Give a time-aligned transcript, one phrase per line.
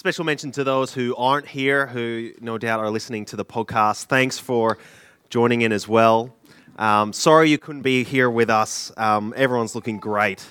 [0.00, 4.06] Special mention to those who aren't here, who no doubt are listening to the podcast.
[4.06, 4.78] Thanks for
[5.28, 6.34] joining in as well.
[6.78, 8.90] Um, sorry you couldn't be here with us.
[8.96, 10.42] Um, everyone's looking great,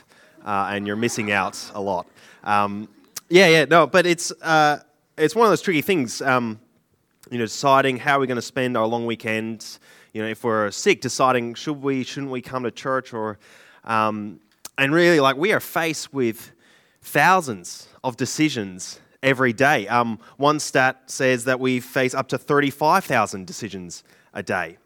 [0.46, 2.05] uh, and you're missing out a lot.
[2.43, 2.89] Um,
[3.27, 4.81] yeah, yeah, no, but it's uh,
[5.17, 6.21] it's one of those tricky things.
[6.21, 6.59] Um,
[7.31, 9.79] you know, deciding how we're going to spend our long weekend.
[10.13, 13.39] You know, if we're sick, deciding should we, shouldn't we come to church, or
[13.84, 14.41] um,
[14.77, 16.52] and really, like we are faced with
[17.02, 19.88] thousands of decisions every day.
[19.88, 24.77] Um, one stat says that we face up to 35,000 decisions a day.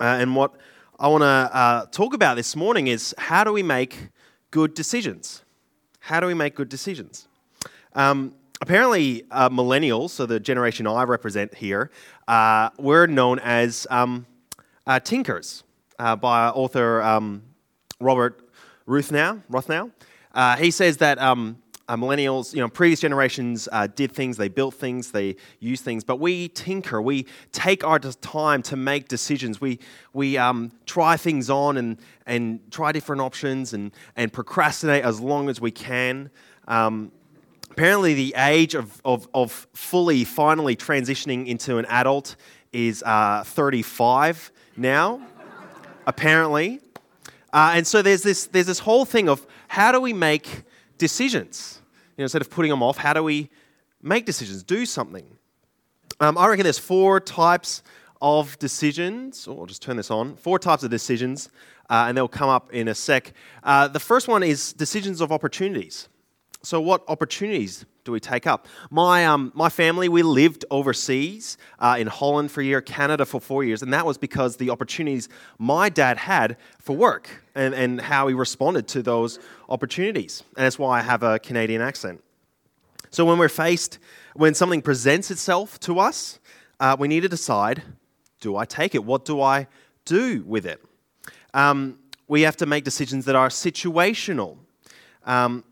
[0.00, 0.54] Uh, and what
[0.98, 4.08] I want to uh, talk about this morning is how do we make
[4.50, 5.42] good decisions?
[6.00, 7.28] How do we make good decisions?
[7.94, 11.90] Um, apparently, uh, millennials, so the generation I represent here,
[12.28, 14.26] uh, we're known as um,
[14.86, 15.64] uh, tinkers
[15.98, 17.42] uh, by author um,
[18.00, 18.48] Robert
[18.86, 19.42] Ruthnow.
[19.50, 19.90] Rothnow.
[20.58, 24.74] he says that um, uh, millennials, you know, previous generations uh, did things, they built
[24.74, 29.60] things, they used things, but we tinker, we take our time to make decisions.
[29.60, 29.78] We,
[30.12, 35.48] we um, try things on and, and try different options and, and procrastinate as long
[35.48, 36.30] as we can.
[36.66, 37.12] Um,
[37.70, 42.36] apparently, the age of, of, of fully, finally transitioning into an adult
[42.72, 45.20] is uh, 35 now,
[46.06, 46.80] apparently.
[47.52, 50.64] Uh, and so there's this, there's this whole thing of how do we make
[50.98, 51.80] decisions.
[52.16, 53.50] You know, instead of putting them off, how do we
[54.02, 55.26] make decisions, do something?
[56.20, 57.82] Um, I reckon there's four types
[58.22, 59.46] of decisions.
[59.48, 60.36] Oh, I'll just turn this on.
[60.36, 61.50] Four types of decisions,
[61.90, 63.32] uh, and they'll come up in a sec.
[63.62, 66.08] Uh, the first one is decisions of opportunities.
[66.62, 68.68] So, what opportunities do we take up?
[68.90, 73.40] My, um, my family, we lived overseas uh, in Holland for a year, Canada for
[73.40, 78.00] four years, and that was because the opportunities my dad had for work and, and
[78.00, 79.38] how he responded to those
[79.68, 80.42] opportunities.
[80.56, 82.22] And that's why I have a Canadian accent.
[83.10, 83.98] So, when we're faced,
[84.34, 86.40] when something presents itself to us,
[86.80, 87.82] uh, we need to decide
[88.40, 89.02] do I take it?
[89.02, 89.68] What do I
[90.04, 90.84] do with it?
[91.54, 91.98] Um,
[92.28, 94.58] we have to make decisions that are situational.
[95.24, 95.64] Um,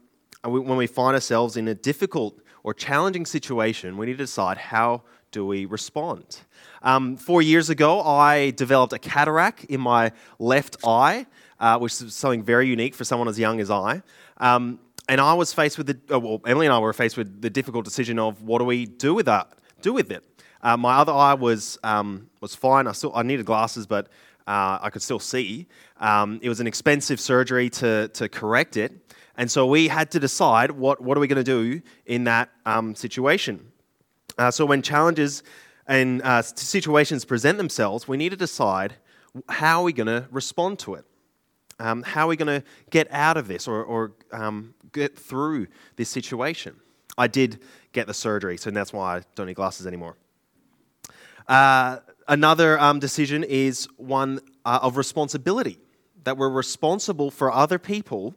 [0.44, 5.02] when we find ourselves in a difficult or challenging situation, we need to decide how
[5.30, 6.40] do we respond.
[6.82, 11.26] Um, four years ago, I developed a cataract in my left eye,
[11.58, 14.02] uh, which is something very unique for someone as young as I.
[14.38, 17.40] Um, and I was faced with the, uh, well, Emily and I were faced with
[17.40, 20.24] the difficult decision of what do we do with that, do with it.
[20.62, 22.86] Uh, my other eye was um, was fine.
[22.86, 24.08] I still I needed glasses, but
[24.46, 25.66] uh, I could still see.
[25.98, 28.92] Um, it was an expensive surgery to to correct it,
[29.36, 32.50] and so we had to decide what, what are we going to do in that
[32.66, 33.72] um, situation.
[34.38, 35.42] Uh, so when challenges
[35.86, 38.94] and uh, situations present themselves, we need to decide
[39.48, 41.04] how are we going to respond to it?
[41.78, 45.68] Um, how are we going to get out of this or, or um, get through
[45.96, 46.76] this situation?
[47.16, 47.60] I did
[47.92, 50.16] get the surgery, so that's why I don't need glasses anymore.
[51.48, 51.98] Uh,
[52.28, 55.78] another um, decision is one uh, of responsibility,
[56.24, 58.34] that we're responsible for other people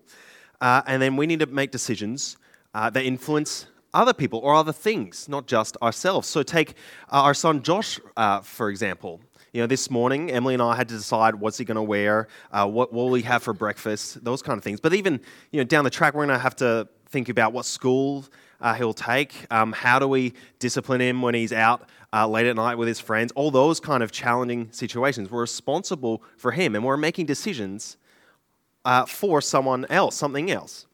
[0.61, 2.37] uh, and then we need to make decisions
[2.73, 6.27] uh, that influence other people or other things, not just ourselves.
[6.27, 6.71] So take
[7.11, 9.21] uh, our son Josh, uh, for example.
[9.53, 12.27] You know, this morning, Emily and I had to decide what's he going to wear,
[12.51, 14.81] uh, what will he have for breakfast, those kind of things.
[14.81, 17.65] But even, you know, down the track, we're going to have to think about what
[17.65, 18.25] school
[18.65, 22.55] uh, he'll take, um, how do we discipline him when he's out uh, late at
[22.55, 25.29] night with his friends, all those kind of challenging situations.
[25.29, 27.97] We're responsible for him, and we're making decisions
[28.83, 30.87] uh, for someone else, something else.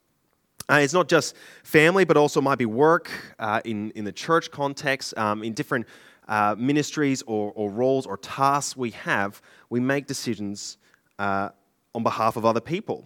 [0.69, 1.33] Uh, it's not just
[1.63, 3.09] family, but also might be work
[3.39, 5.87] uh, in, in the church context, um, in different
[6.27, 9.41] uh, ministries or, or, roles or tasks we have.
[9.69, 10.77] We make decisions
[11.19, 11.49] uh,
[11.95, 13.05] on behalf of other people.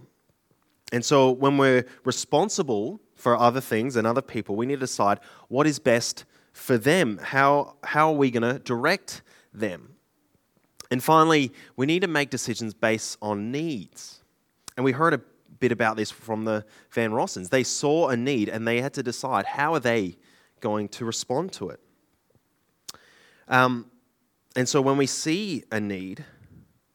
[0.92, 5.20] And so when we're responsible for other things and other people, we need to decide
[5.48, 7.20] what is best for them.
[7.22, 9.22] How, how are we going to direct
[9.54, 9.96] them?
[10.92, 14.22] And finally, we need to make decisions based on needs.
[14.78, 15.22] And we heard a
[15.60, 17.50] bit about this from the Van Rossens.
[17.50, 20.18] They saw a need and they had to decide how are they
[20.60, 21.80] going to respond to it.
[23.48, 23.90] Um,
[24.56, 26.24] and so when we see a need,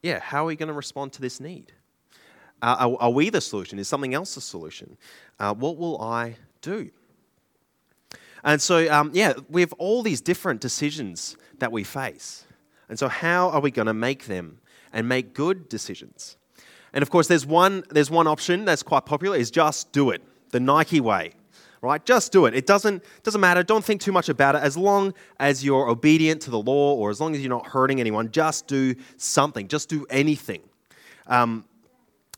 [0.02, 1.72] yeah, how are we going to respond to this need?
[2.62, 3.78] Are, are, we the solution?
[3.78, 4.96] Is something else the solution?
[5.38, 6.90] Uh, what will I do?
[8.44, 12.44] And so, um, yeah, we have all these different decisions that we face.
[12.88, 14.60] And so, how are we going to make them
[14.92, 16.36] and make good decisions?
[16.92, 20.22] And of course, there's one, there's one option that's quite popular is just do it,
[20.50, 21.32] the Nike way.
[21.82, 22.04] Right?
[22.04, 22.54] Just do it.
[22.54, 23.62] It doesn't, doesn't matter.
[23.62, 24.60] Don't think too much about it.
[24.60, 28.00] As long as you're obedient to the law or as long as you're not hurting
[28.00, 29.66] anyone, just do something.
[29.66, 30.60] Just do anything.
[31.26, 31.64] Um,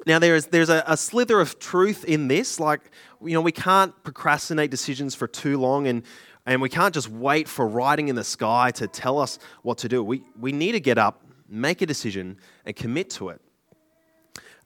[0.06, 2.58] now, there is, there's a, a, slither of truth in this.
[2.58, 2.80] Like,
[3.22, 6.02] you know, we can't procrastinate decisions for too long and,
[6.44, 9.88] and we can't just wait for writing in the sky to tell us what to
[9.88, 10.02] do.
[10.02, 13.40] We, we need to get up, make a decision, and commit to it.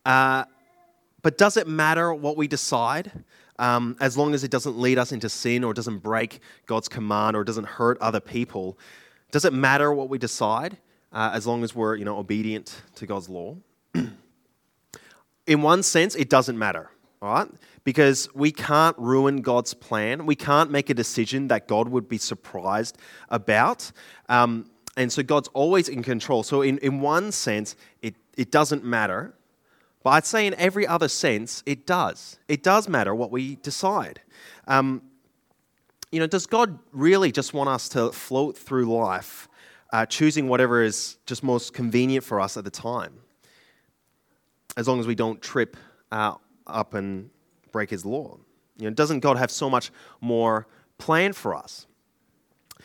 [0.07, 0.45] Uh,
[1.23, 3.13] but does it matter what we decide?
[3.59, 7.37] Um, as long as it doesn't lead us into sin or doesn't break God's command
[7.37, 8.79] or doesn't hurt other people,
[9.33, 10.79] does it matter what we decide
[11.13, 13.57] uh, as long as we're you know, obedient to God's law?
[15.47, 16.91] In one sense, it doesn't matter,
[17.23, 17.49] all right?
[17.85, 20.27] Because we can't ruin God's plan.
[20.27, 22.99] We can't make a decision that God would be surprised
[23.29, 23.93] about.
[24.29, 26.43] Um, and so God's always in control.
[26.43, 29.35] So, in, in one sense, it, it doesn't matter.
[30.03, 32.39] But I'd say in every other sense, it does.
[32.49, 34.21] It does matter what we decide.
[34.67, 35.03] Um,
[36.13, 39.49] you know, does God really just want us to float through life,
[39.93, 43.15] uh, choosing whatever is just most convenient for us at the time?
[44.77, 45.77] As long as we don't trip
[46.13, 46.35] uh,
[46.67, 47.31] up and
[47.73, 48.39] break His law.
[48.79, 49.91] You know, doesn't God have so much
[50.21, 50.67] more
[50.99, 51.87] planned for us?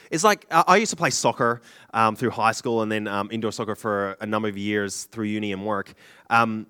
[0.10, 1.62] It's like I used to play soccer
[1.94, 5.26] um, through high school and then um, indoor soccer for a number of years through
[5.26, 5.94] uni and work.
[6.30, 6.68] Um,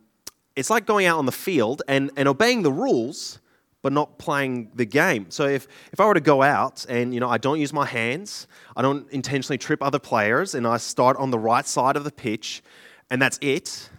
[0.55, 3.39] it's like going out on the field and, and obeying the rules,
[3.81, 5.27] but not playing the game.
[5.29, 7.85] So if, if I were to go out and you know I don't use my
[7.85, 12.03] hands, I don't intentionally trip other players, and I start on the right side of
[12.03, 12.61] the pitch,
[13.09, 13.89] and that's it,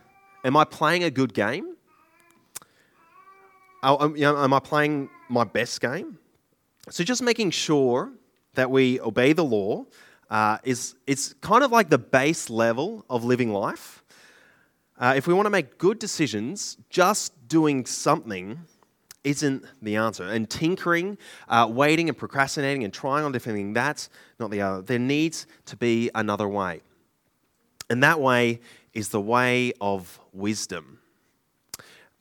[0.44, 1.76] am I playing a good game?
[3.82, 6.18] Know, am I playing my best game?
[6.90, 8.12] So just making sure
[8.54, 9.86] that we obey the law
[10.30, 14.02] uh, is it's kind of like the base level of living life.
[14.98, 18.58] Uh, if we want to make good decisions, just doing something
[19.24, 20.24] isn't the answer.
[20.24, 21.18] And tinkering,
[21.48, 24.82] uh, waiting and procrastinating and trying on different things, that's not the other.
[24.82, 26.82] There needs to be another way.
[27.90, 28.60] And that way
[28.94, 30.98] is the way of wisdom.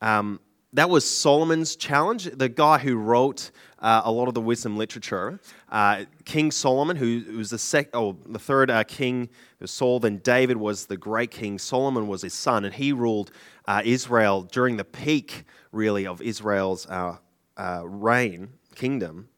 [0.00, 0.40] Um,
[0.74, 5.38] that was Solomon's challenge, the guy who wrote uh, a lot of the wisdom literature.
[5.70, 9.28] Uh, king Solomon, who, was the, sec- oh, the third uh, king,
[9.64, 11.58] Saul, then David was the great king.
[11.58, 13.32] Solomon was his son, and he ruled
[13.66, 17.18] uh, Israel during the peak, really, of Israel's uh,
[17.58, 19.28] uh, reign, kingdom.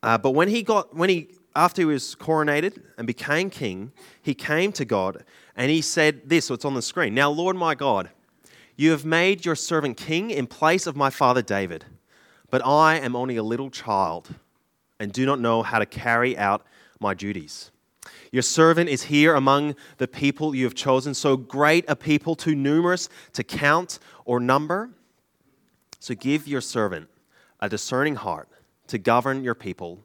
[0.00, 3.92] but when he got, when he, after he was coronated and became king,
[4.22, 5.24] he came to God
[5.56, 7.14] and he said this, so it's on the screen.
[7.14, 8.10] Now, Lord my God,
[8.76, 11.84] you have made your servant king in place of my father David,
[12.50, 14.34] but I am only a little child
[14.98, 16.64] and do not know how to carry out
[16.98, 17.70] my duties.
[18.32, 22.54] Your servant is here among the people you have chosen, so great a people, too
[22.54, 24.90] numerous to count or number.
[25.98, 27.08] So give your servant
[27.60, 28.48] a discerning heart
[28.86, 30.04] to govern your people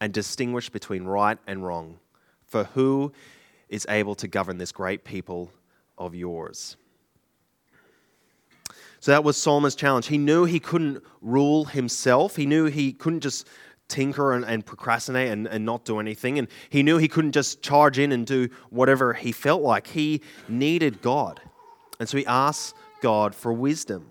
[0.00, 1.98] and distinguish between right and wrong.
[2.46, 3.12] For who
[3.68, 5.52] is able to govern this great people
[5.98, 6.76] of yours?
[9.00, 10.06] So that was Solomon's challenge.
[10.06, 12.36] He knew he couldn't rule himself.
[12.36, 13.46] He knew he couldn't just
[13.88, 16.38] tinker and, and procrastinate and, and not do anything.
[16.38, 19.88] And he knew he couldn't just charge in and do whatever he felt like.
[19.88, 21.42] He needed God.
[22.00, 24.06] And so he asked God for wisdom.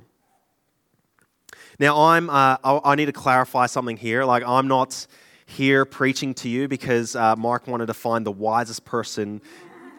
[1.79, 4.23] Now, I'm, uh, I need to clarify something here.
[4.25, 5.07] Like, I'm not
[5.45, 9.41] here preaching to you because uh, Mark wanted to find the wisest person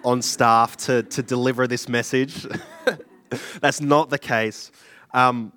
[0.05, 2.47] on staff to, to deliver this message.
[3.61, 4.71] That's not the case.
[5.13, 5.53] Um,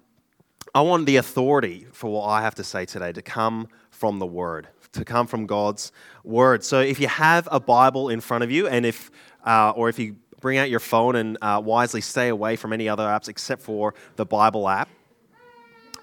[0.74, 4.26] I want the authority for what I have to say today to come from the
[4.26, 5.92] Word, to come from God's
[6.24, 6.64] Word.
[6.64, 9.12] So if you have a Bible in front of you, and if,
[9.46, 12.88] uh, or if you bring out your phone and uh, wisely stay away from any
[12.88, 14.90] other apps except for the Bible app,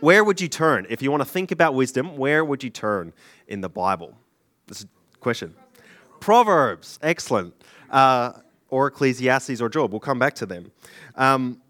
[0.00, 0.86] where would you turn?
[0.88, 3.12] If you want to think about wisdom, where would you turn
[3.48, 4.16] in the Bible?
[4.66, 5.54] This is a question.
[6.20, 7.54] Proverbs, excellent.
[7.90, 8.32] Uh,
[8.74, 9.92] or Ecclesiastes or Job.
[9.92, 10.72] We'll come back to them.
[11.14, 11.60] Um,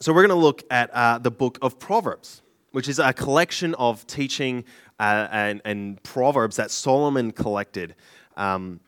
[0.00, 2.42] so we're going to look at uh, the book of Proverbs,
[2.72, 4.64] which is a collection of teaching
[4.98, 7.94] uh, and, and, proverbs that Solomon collected.
[8.36, 8.80] Um,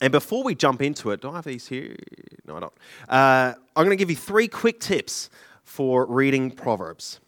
[0.00, 1.96] and before we jump into it, do I have these here?
[2.46, 2.72] No, I don't.
[3.10, 5.28] Uh, I'm going to give you three quick tips
[5.64, 7.20] for reading Proverbs.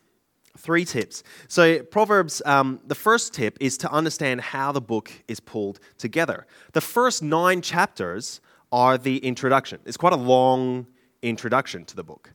[0.56, 1.22] Three tips.
[1.48, 6.46] So, Proverbs, um, the first tip is to understand how the book is pulled together.
[6.72, 8.40] The first nine chapters
[8.72, 9.80] are the introduction.
[9.84, 10.86] It's quite a long
[11.22, 12.32] introduction to the book.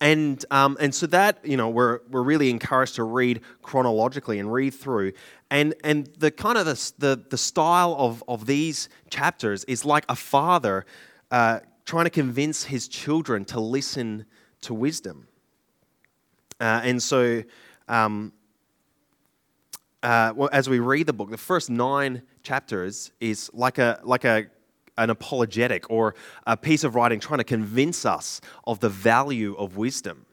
[0.00, 4.52] And, um, and so that, you know, we're, we're really encouraged to read chronologically and
[4.52, 5.12] read through.
[5.50, 10.04] And, and the kind of the, the, the style of, of these chapters is like
[10.08, 10.86] a father
[11.30, 14.24] uh, trying to convince his children to listen
[14.60, 15.26] to wisdom.
[16.60, 17.42] Uh, and so,
[17.88, 18.32] um,
[20.02, 24.24] uh, well, as we read the book, the first nine chapters is like a, like
[24.24, 24.46] a
[24.98, 26.14] an apologetic or
[26.46, 30.26] a piece of writing trying to convince us of the value of wisdom.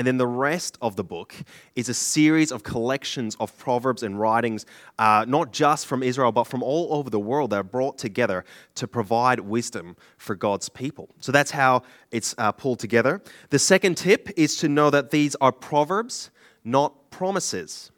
[0.00, 1.34] And then the rest of the book
[1.76, 4.64] is a series of collections of proverbs and writings,
[4.98, 8.46] uh, not just from Israel, but from all over the world that are brought together
[8.76, 11.10] to provide wisdom for God's people.
[11.20, 13.20] So that's how it's uh, pulled together.
[13.50, 16.30] The second tip is to know that these are proverbs,
[16.64, 17.90] not promises.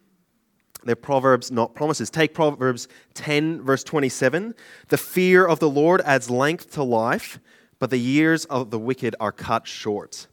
[0.82, 2.10] They're proverbs, not promises.
[2.10, 4.56] Take Proverbs 10, verse 27.
[4.88, 7.38] The fear of the Lord adds length to life,
[7.78, 10.26] but the years of the wicked are cut short.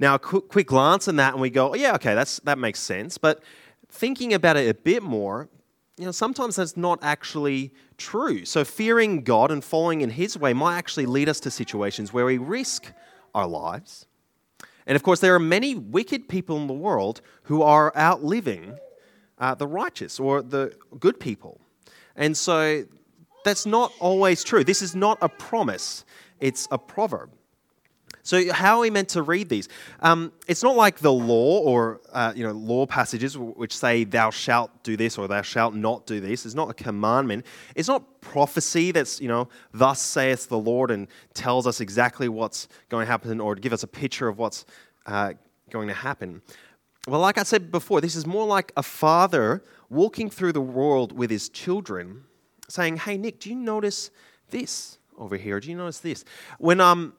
[0.00, 2.58] Now, a quick, quick glance on that, and we go, oh, yeah, okay, that's, that
[2.58, 3.18] makes sense.
[3.18, 3.42] But
[3.88, 5.48] thinking about it a bit more,
[5.96, 8.44] you know, sometimes that's not actually true.
[8.44, 12.24] So, fearing God and following in His way might actually lead us to situations where
[12.24, 12.92] we risk
[13.34, 14.06] our lives.
[14.86, 18.78] And of course, there are many wicked people in the world who are outliving
[19.38, 21.60] uh, the righteous or the good people.
[22.16, 22.84] And so
[23.44, 24.64] that's not always true.
[24.64, 26.04] This is not a promise,
[26.40, 27.30] it's a proverb.
[28.28, 29.70] So, how are we meant to read these?
[30.00, 34.28] Um, it's not like the law or uh, you know law passages which say "thou
[34.28, 37.46] shalt do this" or "thou shalt not do this." It's not a commandment.
[37.74, 42.68] It's not prophecy that's you know "thus saith the Lord" and tells us exactly what's
[42.90, 44.66] going to happen or give us a picture of what's
[45.06, 45.32] uh,
[45.70, 46.42] going to happen.
[47.06, 51.12] Well, like I said before, this is more like a father walking through the world
[51.12, 52.24] with his children,
[52.68, 54.10] saying, "Hey, Nick, do you notice
[54.50, 55.60] this over here?
[55.60, 56.26] Do you notice this?"
[56.58, 57.14] When um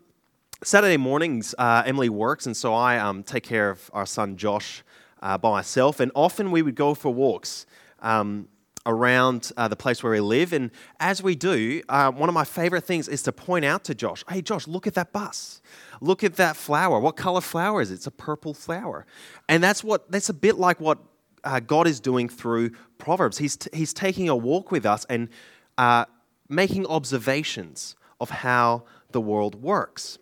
[0.61, 4.83] Saturday mornings, uh, Emily works, and so I um, take care of our son Josh
[5.21, 6.01] uh, by myself.
[6.01, 7.65] And often we would go for walks
[8.01, 8.49] um,
[8.85, 10.51] around uh, the place where we live.
[10.51, 13.95] And as we do, uh, one of my favorite things is to point out to
[13.95, 15.61] Josh, hey, Josh, look at that bus.
[16.01, 16.99] Look at that flower.
[16.99, 17.95] What color flower is it?
[17.95, 19.05] It's a purple flower.
[19.47, 20.97] And that's what that's a bit like what
[21.45, 23.37] uh, God is doing through Proverbs.
[23.37, 25.29] He's, t- he's taking a walk with us and
[25.77, 26.03] uh,
[26.49, 30.19] making observations of how the world works.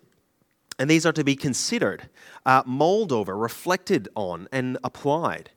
[0.78, 2.08] And these are to be considered,
[2.46, 5.50] uh, mulled over, reflected on, and applied.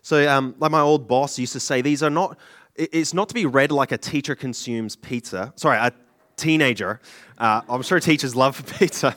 [0.00, 2.38] So, um, like my old boss used to say, these are not,
[2.74, 5.52] it's not to be read like a teacher consumes pizza.
[5.56, 5.92] Sorry, a
[6.36, 7.00] teenager.
[7.38, 9.14] Uh, I'm sure teachers love pizza.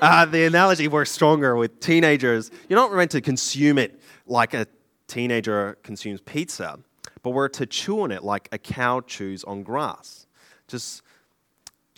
[0.00, 2.50] uh, the analogy works stronger with teenagers.
[2.68, 4.66] You're not meant to consume it like a
[5.06, 6.78] teenager consumes pizza,
[7.22, 10.26] but we're to chew on it like a cow chews on grass.
[10.66, 11.02] Just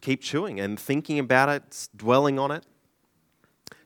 [0.00, 2.64] keep chewing and thinking about it, dwelling on it,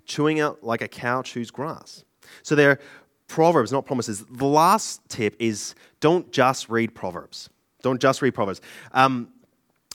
[0.04, 2.04] chewing it like a cow chews grass.
[2.42, 2.80] So there are
[3.26, 4.24] proverbs, not promises.
[4.30, 7.48] The last tip is don't just read proverbs.
[7.82, 8.60] Don't just read proverbs.
[8.92, 9.28] Um,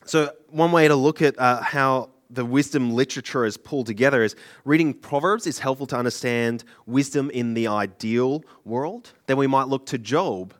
[0.05, 4.35] so one way to look at uh, how the wisdom literature is pulled together is
[4.63, 9.11] reading proverbs is helpful to understand wisdom in the ideal world.
[9.27, 10.53] Then we might look to Job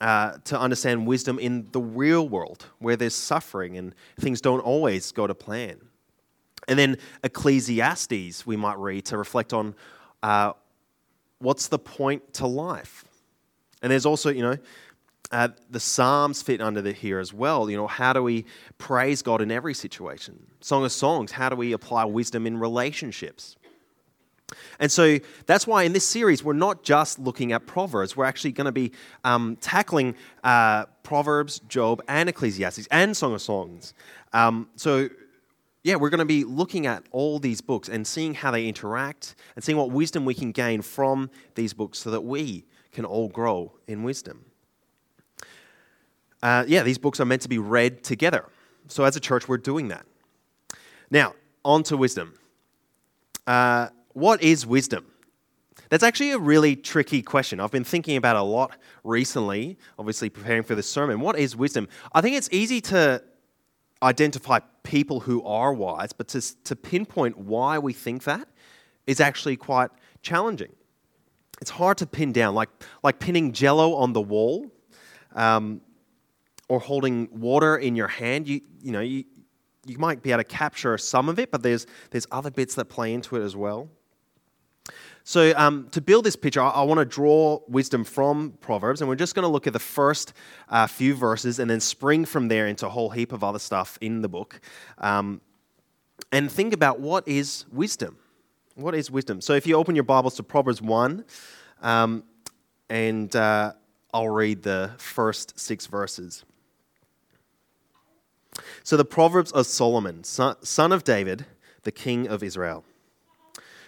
[0.00, 5.10] uh, to understand wisdom in the real world where there's suffering and things don't always
[5.12, 5.80] go to plan.
[6.68, 9.74] And then Ecclesiastes, we might read to reflect on
[10.22, 10.52] uh,
[11.38, 13.04] what's the point to life.
[13.82, 14.56] And there's also, you know,
[15.30, 17.68] uh, the Psalms fit under the, here as well.
[17.68, 18.46] You know, how do we
[18.78, 20.46] praise God in every situation?
[20.60, 23.56] Song of Songs, how do we apply wisdom in relationships?
[24.78, 28.16] And so that's why in this series, we're not just looking at Proverbs.
[28.16, 28.92] We're actually going to be
[29.24, 30.14] um, tackling
[30.44, 33.94] uh, Proverbs, Job, and Ecclesiastes, and Song of Songs.
[34.32, 35.08] Um, so,
[35.82, 39.34] yeah, we're going to be looking at all these books and seeing how they interact
[39.54, 43.28] and seeing what wisdom we can gain from these books so that we can all
[43.28, 44.44] grow in wisdom.
[46.42, 48.44] Uh, yeah, these books are meant to be read together.
[48.86, 50.06] So, as a church, we're doing that.
[51.10, 52.34] Now, on to wisdom.
[53.46, 53.88] Uh,
[54.18, 55.06] what is wisdom?
[55.90, 57.60] That's actually a really tricky question.
[57.60, 61.20] I've been thinking about a lot recently, obviously preparing for this sermon.
[61.20, 61.88] What is wisdom?
[62.12, 63.22] I think it's easy to
[64.02, 68.48] identify people who are wise, but to, to pinpoint why we think that
[69.06, 70.72] is actually quite challenging.
[71.60, 72.68] It's hard to pin down, like,
[73.02, 74.66] like pinning jello on the wall
[75.34, 75.80] um,
[76.68, 78.46] or holding water in your hand.
[78.46, 79.24] You, you know, you,
[79.86, 82.86] you might be able to capture some of it, but there's, there's other bits that
[82.86, 83.88] play into it as well.
[85.28, 89.10] So, um, to build this picture, I, I want to draw wisdom from Proverbs, and
[89.10, 90.32] we're just going to look at the first
[90.70, 93.98] uh, few verses and then spring from there into a whole heap of other stuff
[94.00, 94.58] in the book.
[94.96, 95.42] Um,
[96.32, 98.16] and think about what is wisdom?
[98.74, 99.42] What is wisdom?
[99.42, 101.22] So, if you open your Bibles to Proverbs 1,
[101.82, 102.24] um,
[102.88, 103.74] and uh,
[104.14, 106.42] I'll read the first six verses.
[108.82, 111.44] So, the Proverbs of Solomon, son of David,
[111.82, 112.82] the king of Israel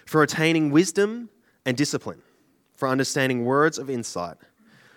[0.05, 1.29] for attaining wisdom
[1.65, 2.21] and discipline,
[2.73, 4.37] for understanding words of insight,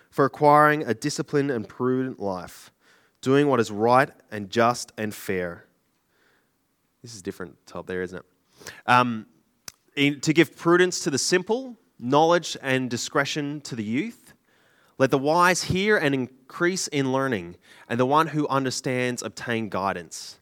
[0.09, 2.71] for acquiring a disciplined and prudent life,
[3.21, 5.65] doing what is right and just and fair.
[7.01, 8.25] This is different top there, isn't it?
[8.87, 9.27] Um,
[9.95, 14.33] in, to give prudence to the simple, knowledge and discretion to the youth.
[14.97, 17.57] Let the wise hear and increase in learning,
[17.89, 20.39] and the one who understands obtain guidance.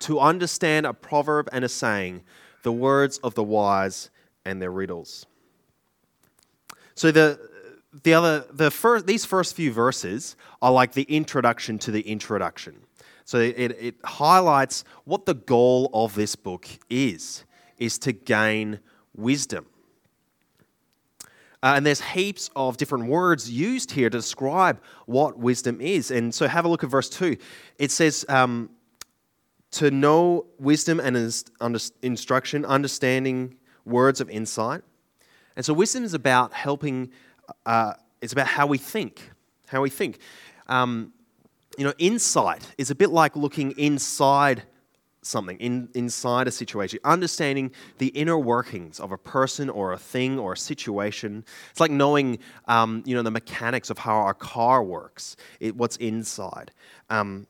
[0.00, 2.22] To understand a proverb and a saying,
[2.62, 4.10] the words of the wise
[4.44, 5.26] and their riddles.
[6.94, 7.50] So the
[8.04, 12.82] the other the first these first few verses are like the introduction to the introduction.
[13.24, 17.44] So it, it highlights what the goal of this book is,
[17.78, 18.80] is to gain
[19.14, 19.66] wisdom.
[21.62, 26.10] Uh, and there's heaps of different words used here to describe what wisdom is.
[26.10, 27.36] And so have a look at verse 2.
[27.78, 28.70] It says, um,
[29.72, 31.16] to know wisdom and
[32.02, 34.82] instruction, understanding words of insight.
[35.56, 37.10] And so wisdom is about helping,
[37.66, 39.30] uh, it's about how we think.
[39.66, 40.18] How we think.
[40.68, 41.12] Um,
[41.78, 44.62] you know, insight is a bit like looking inside
[45.22, 50.38] something, in, inside a situation, understanding the inner workings of a person or a thing
[50.38, 51.44] or a situation.
[51.70, 55.96] It's like knowing, um, you know, the mechanics of how our car works, it, what's
[55.96, 56.72] inside,
[57.08, 57.46] um,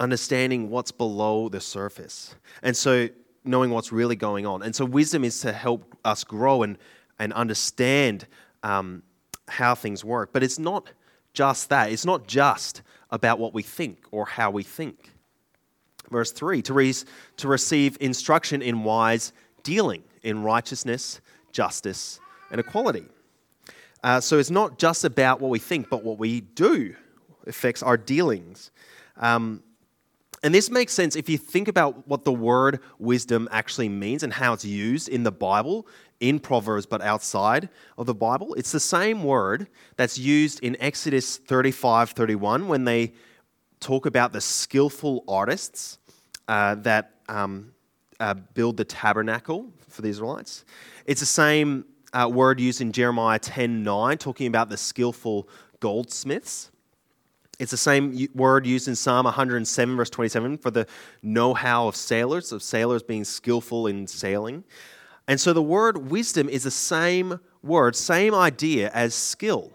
[0.00, 2.34] understanding what's below the surface.
[2.62, 3.08] And so
[3.44, 4.62] knowing what's really going on.
[4.62, 6.78] And so wisdom is to help us grow and,
[7.18, 8.26] and understand
[8.62, 9.02] um,
[9.48, 10.32] how things work.
[10.32, 10.90] But it's not
[11.34, 11.92] just that.
[11.92, 15.10] It's not just about what we think or how we think.
[16.10, 16.94] Verse 3 to, re-
[17.36, 19.32] to receive instruction in wise
[19.62, 21.20] dealing, in righteousness,
[21.52, 22.20] justice,
[22.50, 23.06] and equality.
[24.02, 26.94] Uh, so it's not just about what we think, but what we do
[27.46, 28.70] affects our dealings.
[29.16, 29.62] Um,
[30.44, 34.30] and this makes sense if you think about what the word wisdom actually means and
[34.30, 35.86] how it's used in the Bible,
[36.20, 38.52] in Proverbs, but outside of the Bible.
[38.52, 43.14] It's the same word that's used in Exodus 35 31 when they
[43.80, 45.98] talk about the skillful artists
[46.46, 47.72] uh, that um,
[48.20, 50.66] uh, build the tabernacle for the Israelites.
[51.06, 55.48] It's the same uh, word used in Jeremiah 10 9, talking about the skillful
[55.80, 56.70] goldsmiths.
[57.58, 60.86] It's the same word used in Psalm 107, verse 27, for the
[61.22, 64.64] know how of sailors, of sailors being skillful in sailing.
[65.28, 69.72] And so the word wisdom is the same word, same idea as skill.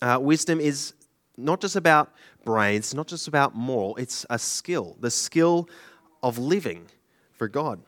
[0.00, 0.94] Uh, wisdom is
[1.36, 2.12] not just about
[2.44, 5.68] brains, not just about moral, it's a skill, the skill
[6.22, 6.86] of living
[7.32, 7.80] for God.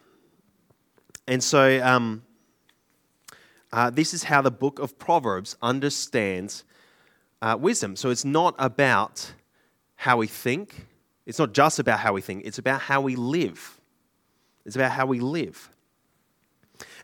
[1.27, 2.23] And so um,
[3.73, 6.65] uh, this is how the book of Proverbs understands
[7.45, 7.95] uh, wisdom.
[7.95, 9.35] So it's not about
[9.97, 10.87] how we think,
[11.27, 13.81] it's not just about how we think, it's about how we live.
[14.65, 15.69] It's about how we live.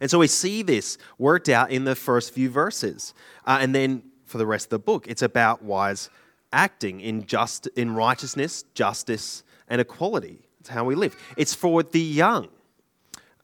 [0.01, 3.13] And so we see this worked out in the first few verses.
[3.47, 6.09] Uh, and then for the rest of the book, it's about wise
[6.55, 10.39] acting in, just, in righteousness, justice, and equality.
[10.61, 11.17] It's how we live.
[11.37, 12.49] It's for the young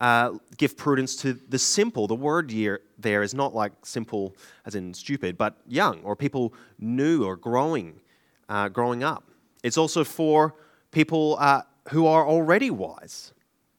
[0.00, 2.06] uh, give prudence to the simple.
[2.06, 6.52] The word here, there is not like simple as in stupid, but young or people
[6.78, 8.00] new or growing,
[8.48, 9.24] uh, growing up.
[9.62, 10.54] It's also for
[10.90, 13.32] people uh, who are already wise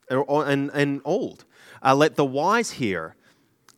[0.09, 1.45] or, and, and old.
[1.83, 3.15] Uh, let the wise hear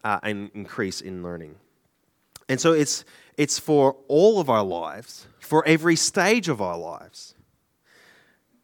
[0.03, 1.55] uh, and increase in learning.
[2.47, 3.05] And so it's,
[3.37, 7.35] it's for all of our lives, for every stage of our lives.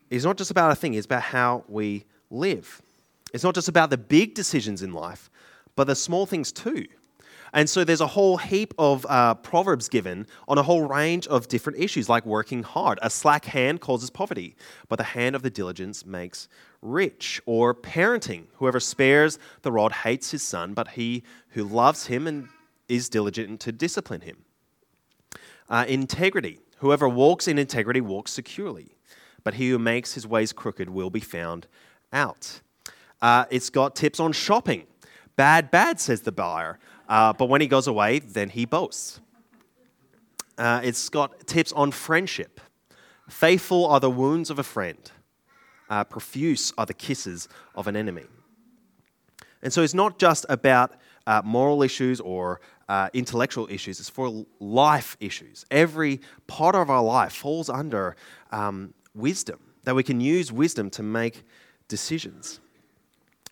[0.10, 2.82] It's not just about a thing, it's about how we live.
[3.34, 5.30] It's not just about the big decisions in life,
[5.76, 6.86] but the small things too.
[7.54, 11.48] And so there's a whole heap of uh, proverbs given on a whole range of
[11.48, 13.00] different issues, like working hard.
[13.02, 14.58] A slack hand causes poverty,
[14.90, 16.50] but the hand of the diligence makes
[16.82, 17.42] rich.
[17.46, 18.48] Or parenting.
[18.56, 22.50] Whoever spares the rod hates his son, but he who loves him and
[22.90, 24.44] is diligent to discipline him.
[25.70, 26.60] Uh, integrity.
[26.80, 28.98] Whoever walks in integrity walks securely,
[29.46, 31.68] but he who makes his ways crooked will be found
[32.12, 32.60] out.
[33.22, 34.86] Uh, it's got tips on shopping.
[35.36, 36.80] Bad, bad, says the buyer.
[37.08, 39.20] Uh, but when he goes away, then he boasts.
[40.58, 42.62] Uh, it's got tips on friendship.
[43.30, 45.12] Faithful are the wounds of a friend,
[45.90, 48.24] uh, profuse are the kisses of an enemy.
[49.64, 50.92] And so it's not just about
[51.26, 55.66] uh, moral issues or uh, intellectual issues, it's for life issues.
[55.72, 58.16] Every part of our life falls under
[58.52, 61.44] um, wisdom, that we can use wisdom to make
[61.88, 62.60] decisions.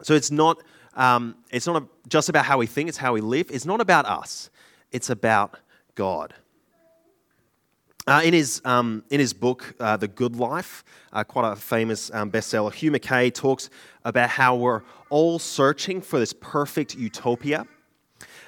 [0.01, 0.61] So it's not,
[0.95, 3.47] um, it's not just about how we think, it's how we live.
[3.51, 4.49] It's not about us,
[4.91, 5.59] it's about
[5.95, 6.33] God.
[8.05, 12.11] Uh, in, his, um, in his book, uh, The Good Life, uh, quite a famous
[12.13, 13.69] um, bestseller, Hugh Mackay talks
[14.03, 17.65] about how we're all searching for this perfect utopia.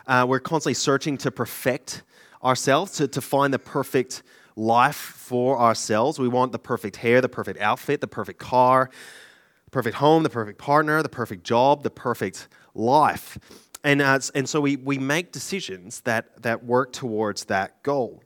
[0.08, 2.04] Uh, we're constantly searching to perfect
[2.44, 4.24] ourselves, to, to find the perfect
[4.58, 6.20] life for ourselves.
[6.20, 8.90] We want the perfect hair, the perfect outfit, the perfect car,
[9.76, 13.38] perfect home, the perfect partner, the perfect job, the perfect life.
[13.84, 18.24] And, uh, and so we, we make decisions that, that work towards that goal.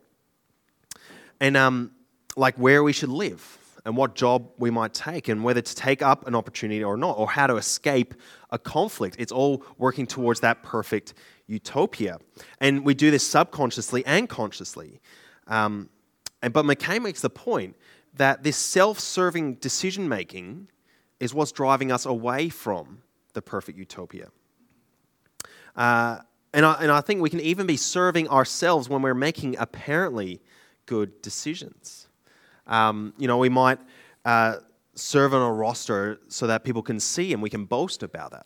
[1.40, 1.90] And um,
[2.38, 6.04] like where we should live and what job we might take and whether to take
[6.04, 8.14] up an opportunity or not, or how to escape
[8.52, 9.16] a conflict.
[9.18, 11.16] It's all working towards that perfect
[11.48, 12.20] utopia.
[12.60, 15.02] And we do this subconsciously and consciously.
[15.48, 15.90] Um,
[16.44, 17.76] and, but Mackay makes the point
[18.14, 20.68] that this self serving decision making
[21.20, 23.02] is what's driving us away from
[23.34, 24.30] the perfect utopia.
[25.76, 26.20] Uh,
[26.54, 30.42] and, I, and I think we can even be serving ourselves when we're making apparently
[30.86, 32.08] good decisions.
[32.68, 33.80] Um, you know, we might
[34.26, 34.58] uh,
[34.96, 38.46] serve on a roster so that people can see and we can boast about that.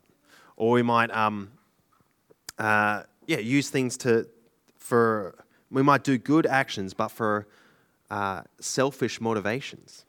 [0.56, 1.52] Or we might, um,
[2.60, 4.28] uh, yeah, use things to,
[4.78, 5.36] for,
[5.72, 7.48] we might do good actions, but for
[8.12, 10.06] uh, selfish motivations.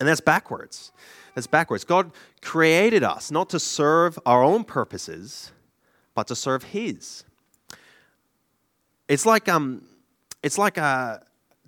[0.00, 0.92] And that's backwards.
[1.34, 1.84] That's backwards.
[1.84, 5.52] God created us not to serve our own purposes,
[6.14, 7.24] but to serve His.
[9.08, 9.82] It's like, um,
[10.42, 11.18] it's like uh,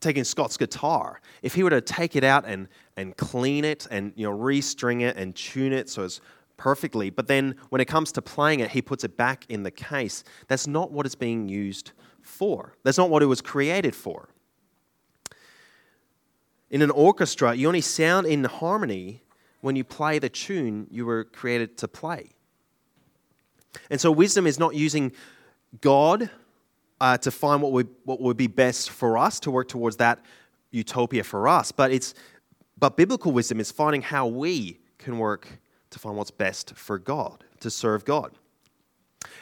[0.01, 1.21] taking Scott's guitar.
[1.43, 5.03] If he were to take it out and, and clean it and you know, restring
[5.03, 6.21] it and tune it so it's
[6.57, 9.71] perfectly, but then when it comes to playing it, he puts it back in the
[9.71, 12.75] case, that's not what it's being used for.
[12.83, 14.29] That's not what it was created for.
[16.71, 19.23] In an orchestra, you only sound in harmony
[19.61, 22.31] when you play the tune you were created to play.
[23.91, 25.13] And so, wisdom is not using
[25.81, 26.31] God
[27.01, 30.21] uh, to find what would, what would be best for us, to work towards that
[30.71, 32.15] utopia for us, but, it's,
[32.79, 35.49] but biblical wisdom is finding how we can work
[35.91, 38.33] to find what's best for God, to serve God.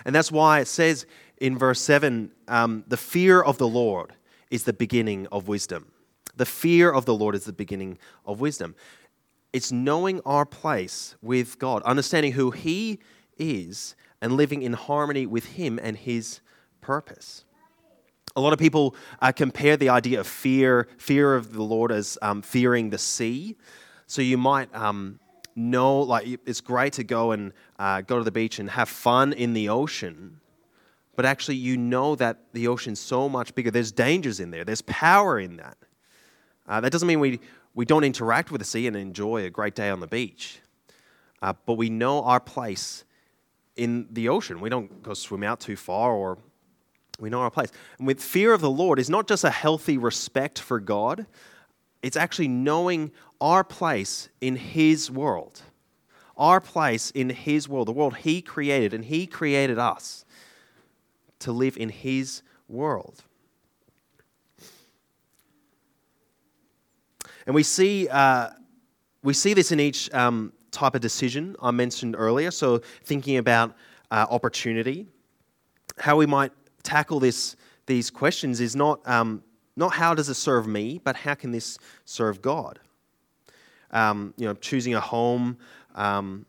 [0.04, 1.06] And that's why it says
[1.38, 4.14] in verse 7 um, the fear of the Lord
[4.50, 5.92] is the beginning of wisdom.
[6.38, 8.76] The fear of the Lord is the beginning of wisdom.
[9.52, 13.00] It's knowing our place with God, understanding who He
[13.36, 16.40] is, and living in harmony with Him and His
[16.80, 17.44] purpose.
[18.36, 22.16] A lot of people uh, compare the idea of fear, fear of the Lord, as
[22.22, 23.56] um, fearing the sea.
[24.06, 25.18] So you might um,
[25.56, 29.32] know, like, it's great to go and uh, go to the beach and have fun
[29.32, 30.40] in the ocean,
[31.16, 33.72] but actually, you know that the ocean's so much bigger.
[33.72, 35.76] There's dangers in there, there's power in that.
[36.68, 37.40] Uh, that doesn't mean we,
[37.74, 40.60] we don't interact with the sea and enjoy a great day on the beach,
[41.40, 43.04] uh, but we know our place
[43.76, 44.60] in the ocean.
[44.60, 46.38] We don't go swim out too far or
[47.18, 47.70] we know our place.
[47.98, 51.26] And with fear of the Lord is not just a healthy respect for God,
[52.02, 55.62] it's actually knowing our place in His world.
[56.36, 60.24] Our place in His world, the world He created, and He created us
[61.40, 63.24] to live in His world.
[67.48, 68.50] And we see, uh,
[69.22, 72.50] we see this in each um, type of decision I mentioned earlier.
[72.50, 73.74] So, thinking about
[74.10, 75.06] uh, opportunity,
[75.96, 77.56] how we might tackle this,
[77.86, 79.42] these questions is not, um,
[79.76, 82.80] not how does it serve me, but how can this serve God?
[83.92, 85.56] Um, you know, choosing a home.
[85.94, 86.44] Um,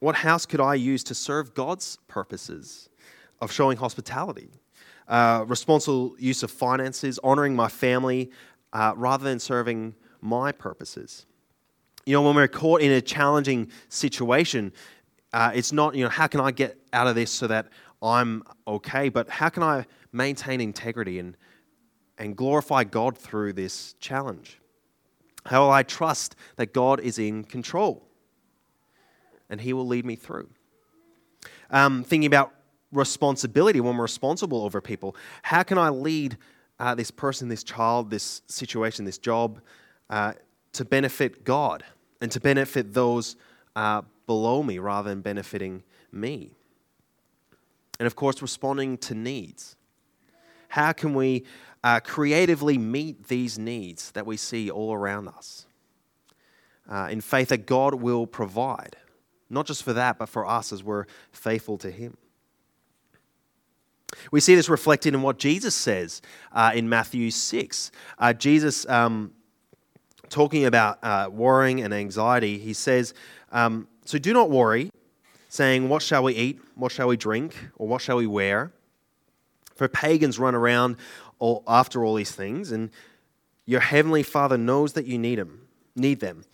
[0.00, 2.90] what house could I use to serve God's purposes
[3.40, 4.50] of showing hospitality?
[5.08, 8.30] Uh, responsible use of finances, honoring my family,
[8.74, 9.94] uh, rather than serving
[10.26, 11.26] my purposes.
[12.04, 14.72] You know, when we're caught in a challenging situation,
[15.32, 17.68] uh, it's not, you know, how can I get out of this so that
[18.02, 21.36] I'm okay, but how can I maintain integrity and,
[22.18, 24.60] and glorify God through this challenge?
[25.46, 28.06] How will I trust that God is in control
[29.48, 30.48] and He will lead me through?
[31.70, 32.52] Um, thinking about
[32.92, 36.36] responsibility when we're responsible over people, how can I lead
[36.78, 39.60] uh, this person, this child, this situation, this job,
[40.10, 40.32] uh,
[40.72, 41.84] to benefit God
[42.20, 43.36] and to benefit those
[43.74, 46.52] uh, below me rather than benefiting me.
[47.98, 49.76] And of course, responding to needs.
[50.68, 51.44] How can we
[51.82, 55.66] uh, creatively meet these needs that we see all around us?
[56.88, 58.96] Uh, in faith that God will provide,
[59.50, 62.16] not just for that, but for us as we're faithful to Him.
[64.30, 67.90] We see this reflected in what Jesus says uh, in Matthew 6.
[68.18, 69.32] Uh, Jesus um,
[70.30, 73.14] talking about uh, worrying and anxiety, he says,
[73.52, 74.90] um, So do not worry,
[75.48, 76.60] saying, What shall we eat?
[76.74, 77.56] What shall we drink?
[77.76, 78.72] Or what shall we wear?
[79.74, 80.96] For pagans run around
[81.38, 82.90] all, after all these things, and
[83.66, 86.44] your heavenly Father knows that you need, him, need them.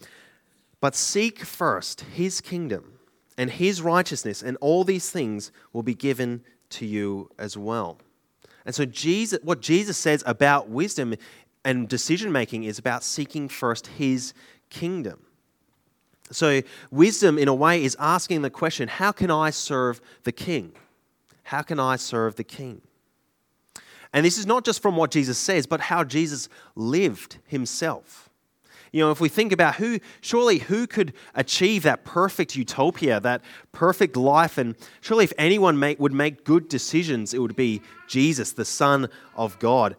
[0.80, 2.98] But seek first his kingdom
[3.38, 7.98] and his righteousness, and all these things will be given to you as well.
[8.64, 11.14] And so, Jesus, what Jesus says about wisdom
[11.64, 14.34] and decision making is about seeking first his
[14.70, 15.20] kingdom.
[16.30, 20.72] So, wisdom, in a way, is asking the question how can I serve the king?
[21.44, 22.80] How can I serve the king?
[24.12, 28.30] And this is not just from what Jesus says, but how Jesus lived himself.
[28.92, 33.40] You know, if we think about who, surely who could achieve that perfect utopia, that
[33.72, 38.52] perfect life, and surely if anyone make, would make good decisions, it would be Jesus,
[38.52, 39.96] the Son of God.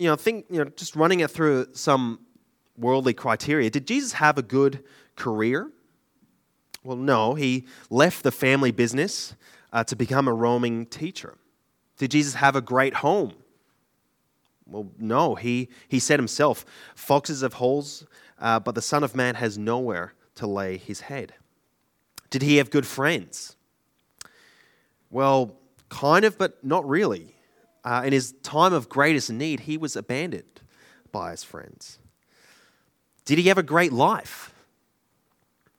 [0.00, 2.20] You know, think, you know, just running it through some
[2.78, 4.82] worldly criteria, did Jesus have a good
[5.14, 5.70] career?
[6.82, 7.34] Well, no.
[7.34, 9.34] He left the family business
[9.74, 11.36] uh, to become a roaming teacher.
[11.98, 13.34] Did Jesus have a great home?
[14.66, 15.34] Well, no.
[15.34, 18.06] He, he said himself, Foxes have holes,
[18.38, 21.34] uh, but the Son of Man has nowhere to lay his head.
[22.30, 23.54] Did he have good friends?
[25.10, 25.58] Well,
[25.90, 27.34] kind of, but not really.
[27.84, 30.60] Uh, in his time of greatest need, he was abandoned
[31.12, 31.98] by his friends.
[33.24, 34.52] Did he have a great life?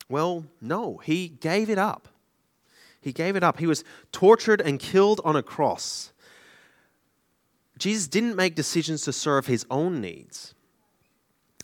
[0.10, 0.98] Well, no.
[0.98, 2.08] He gave it up.
[3.00, 3.60] He gave it up.
[3.60, 6.12] He was tortured and killed on a cross.
[7.78, 10.54] Jesus didn't make decisions to serve his own needs.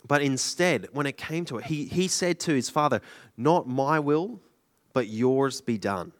[0.06, 3.00] But instead, when it came to it, he, he said to his father,
[3.36, 4.40] Not my will,
[4.92, 6.12] but yours be done.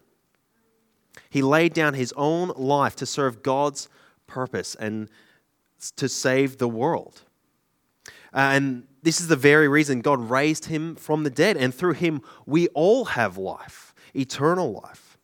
[1.31, 3.89] He laid down his own life to serve God's
[4.29, 5.09] purpose and
[5.97, 7.23] to save the world.
[8.33, 11.57] Uh, and this is the very reason God raised him from the dead.
[11.57, 15.19] And through him, we all have life, eternal life.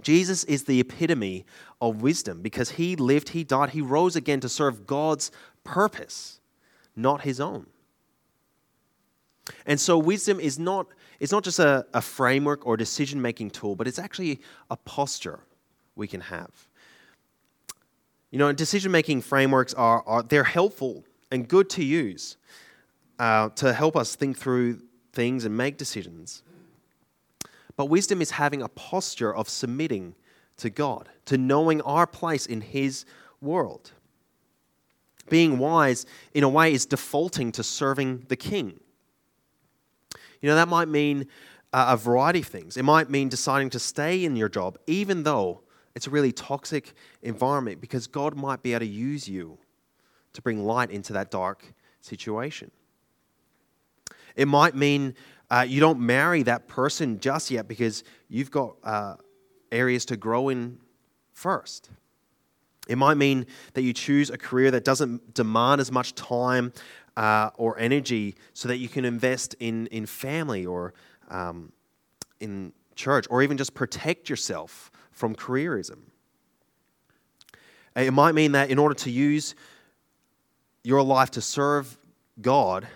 [0.00, 1.44] Jesus is the epitome
[1.80, 5.30] of wisdom because he lived, he died, he rose again to serve God's
[5.64, 6.40] purpose,
[6.96, 7.66] not his own.
[9.66, 10.86] And so, wisdom is not,
[11.18, 14.40] it's not just a, a framework or decision making tool, but it's actually
[14.70, 15.40] a posture
[15.96, 16.50] we can have.
[18.30, 22.36] You know, decision making frameworks are, are they're helpful and good to use
[23.18, 24.80] uh, to help us think through
[25.12, 26.42] things and make decisions.
[27.76, 30.14] But wisdom is having a posture of submitting
[30.58, 33.04] to God, to knowing our place in His
[33.40, 33.92] world.
[35.28, 38.80] Being wise, in a way, is defaulting to serving the king.
[40.40, 41.26] You know, that might mean
[41.72, 42.76] a variety of things.
[42.76, 45.62] It might mean deciding to stay in your job, even though
[45.94, 49.58] it's a really toxic environment, because God might be able to use you
[50.32, 51.64] to bring light into that dark
[52.00, 52.70] situation.
[54.36, 55.14] It might mean
[55.50, 59.16] uh, you don't marry that person just yet because you've got uh,
[59.72, 60.78] areas to grow in
[61.32, 61.90] first.
[62.88, 66.72] It might mean that you choose a career that doesn't demand as much time
[67.16, 70.94] uh, or energy so that you can invest in, in family or
[71.28, 71.72] um,
[72.40, 75.98] in church or even just protect yourself from careerism.
[77.96, 79.54] It might mean that in order to use
[80.84, 81.98] your life to serve
[82.40, 82.86] God,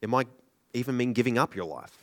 [0.00, 0.28] it might
[0.74, 1.96] even mean giving up your life.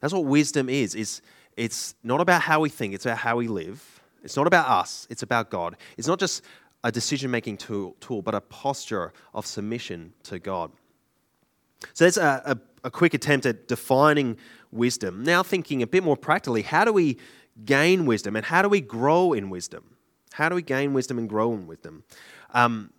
[0.00, 0.94] That's what wisdom is.
[0.94, 1.22] It's,
[1.56, 3.82] it's not about how we think, it's about how we live.
[4.22, 5.76] It's not about us, it's about God.
[5.96, 6.42] It's not just
[6.84, 10.70] a decision making tool, tool, but a posture of submission to God.
[11.94, 14.36] So that's a, a, a quick attempt at defining
[14.70, 15.24] wisdom.
[15.24, 17.16] Now, thinking a bit more practically, how do we
[17.64, 19.96] gain wisdom and how do we grow in wisdom?
[20.32, 22.04] How do we gain wisdom and grow in wisdom?
[22.52, 22.90] Um,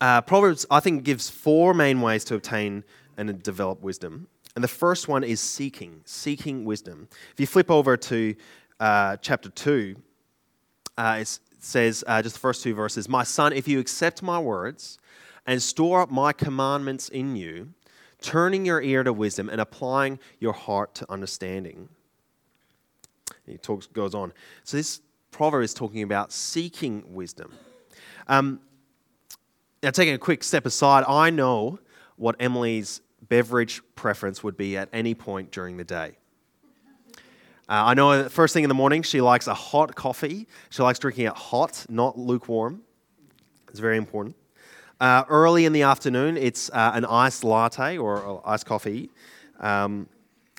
[0.00, 2.84] uh, Proverbs, I think, gives four main ways to obtain
[3.16, 4.28] and develop wisdom.
[4.54, 7.08] And the first one is seeking, seeking wisdom.
[7.32, 8.34] If you flip over to
[8.78, 9.96] uh, chapter 2,
[10.98, 14.38] uh, it says, uh, just the first two verses My son, if you accept my
[14.38, 14.98] words
[15.46, 17.70] and store up my commandments in you,
[18.20, 21.88] turning your ear to wisdom and applying your heart to understanding.
[23.46, 24.32] He talks, goes on.
[24.64, 27.52] So this proverb is talking about seeking wisdom.
[28.28, 28.60] Um,
[29.82, 31.78] now, taking a quick step aside, I know
[32.16, 36.16] what Emily's beverage preference would be at any point during the day.
[37.68, 40.46] Uh, I know first thing in the morning, she likes a hot coffee.
[40.70, 42.82] She likes drinking it hot, not lukewarm.
[43.68, 44.36] It's very important.
[45.00, 49.10] Uh, early in the afternoon, it's uh, an iced latte or iced coffee.
[49.60, 50.08] Um,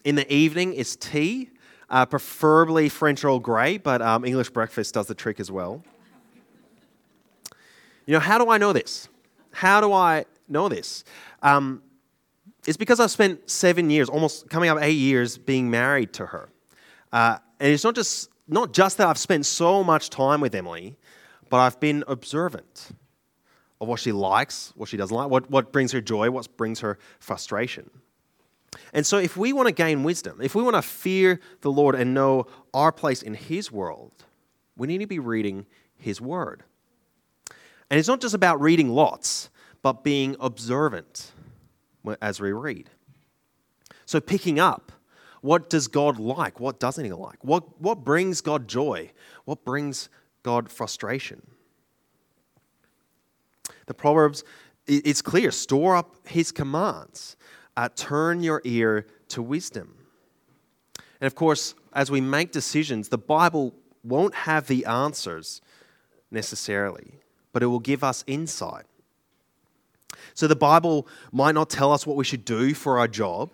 [0.03, 1.49] in the evening, it's tea,
[1.89, 5.83] uh, preferably French Earl Grey, but um, English breakfast does the trick as well.
[8.05, 9.09] You know, how do I know this?
[9.51, 11.03] How do I know this?
[11.41, 11.81] Um,
[12.65, 16.49] it's because I've spent seven years, almost coming up eight years, being married to her.
[17.11, 20.97] Uh, and it's not just, not just that I've spent so much time with Emily,
[21.49, 22.89] but I've been observant
[23.79, 26.81] of what she likes, what she doesn't like, what, what brings her joy, what brings
[26.81, 27.89] her frustration.
[28.93, 31.95] And so, if we want to gain wisdom, if we want to fear the Lord
[31.95, 34.25] and know our place in His world,
[34.75, 35.65] we need to be reading
[35.97, 36.63] His Word.
[37.89, 39.49] And it's not just about reading lots,
[39.81, 41.31] but being observant
[42.21, 42.89] as we read.
[44.05, 44.91] So, picking up,
[45.41, 46.59] what does God like?
[46.59, 47.43] What doesn't He like?
[47.43, 49.11] What, what brings God joy?
[49.45, 50.09] What brings
[50.43, 51.41] God frustration?
[53.85, 54.43] The Proverbs,
[54.85, 57.37] it's clear store up His commands,
[57.77, 59.93] uh, turn your ear to wisdom.
[61.21, 65.61] And of course, as we make decisions, the Bible won't have the answers
[66.31, 67.13] necessarily,
[67.53, 68.85] but it will give us insight.
[70.33, 73.51] So the Bible might not tell us what we should do for our job,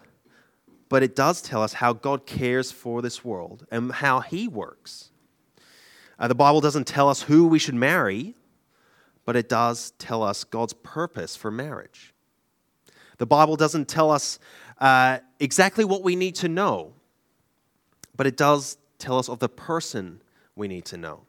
[0.90, 5.12] but it does tell us how God cares for this world and how He works.
[6.18, 8.36] Uh, the Bible doesn't tell us who we should marry,
[9.26, 12.13] but it does tell us God's purpose for marriage.
[13.24, 14.38] The Bible doesn't tell us
[14.80, 16.92] uh, exactly what we need to know,
[18.18, 20.22] but it does tell us of the person
[20.58, 21.22] we need to know.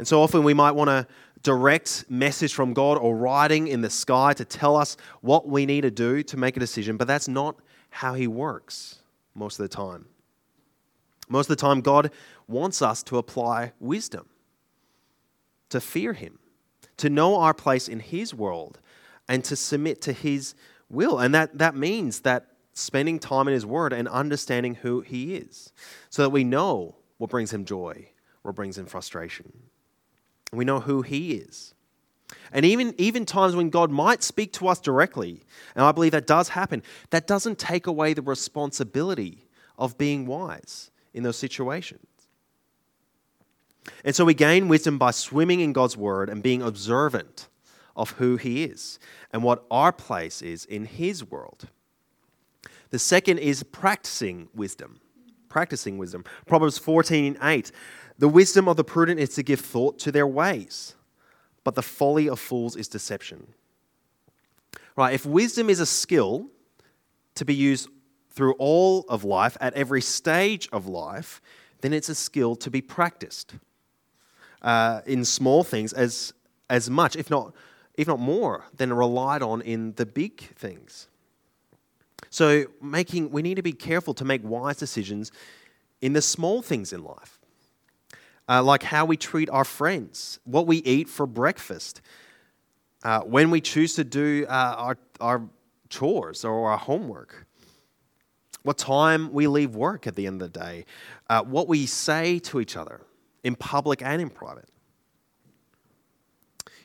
[0.00, 1.06] And so often we might want a
[1.44, 5.82] direct message from God or writing in the sky to tell us what we need
[5.82, 7.54] to do to make a decision, but that's not
[7.90, 8.98] how He works
[9.32, 10.06] most of the time.
[11.28, 12.10] Most of the time, God
[12.48, 14.26] wants us to apply wisdom,
[15.68, 16.40] to fear Him,
[16.96, 18.80] to know our place in His world,
[19.28, 20.54] and to submit to His
[20.88, 21.18] will.
[21.18, 25.72] And that, that means that spending time in His Word and understanding who He is
[26.10, 28.08] so that we know what brings Him joy,
[28.42, 29.52] what brings Him frustration.
[30.52, 31.74] We know who He is.
[32.52, 35.42] And even, even times when God might speak to us directly,
[35.74, 40.90] and I believe that does happen, that doesn't take away the responsibility of being wise
[41.12, 42.06] in those situations.
[44.04, 47.48] And so we gain wisdom by swimming in God's word and being observant
[47.96, 48.98] of who He is
[49.32, 51.68] and what our place is in His world.
[52.90, 55.00] The second is practicing wisdom.
[55.48, 56.24] Practicing wisdom.
[56.46, 57.72] Proverbs 14 8.
[58.18, 60.94] The wisdom of the prudent is to give thought to their ways,
[61.64, 63.48] but the folly of fools is deception.
[64.96, 66.46] Right, if wisdom is a skill
[67.34, 67.88] to be used
[68.30, 71.40] through all of life, at every stage of life,
[71.80, 73.54] then it's a skill to be practiced
[74.62, 76.32] uh, in small things as,
[76.70, 77.52] as much, if not,
[77.96, 81.08] if not more, than relied on in the big things.
[82.30, 85.30] So, making, we need to be careful to make wise decisions
[86.00, 87.38] in the small things in life
[88.48, 92.00] uh, like how we treat our friends, what we eat for breakfast,
[93.02, 95.42] uh, when we choose to do uh, our, our
[95.88, 97.46] chores or our homework,
[98.62, 100.84] what time we leave work at the end of the day,
[101.28, 103.00] uh, what we say to each other
[103.42, 104.68] in public and in private.